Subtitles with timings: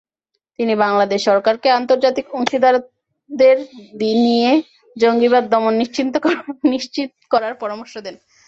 [0.59, 3.57] তিনি বাংলাদেশ সরকারকে আন্তর্জাতিক অংশীদারদের
[4.25, 4.51] নিয়ে
[4.97, 7.09] জঙ্গিবাদ দমন নিশ্চিত
[7.31, 8.15] করার পরামর্শ দেন।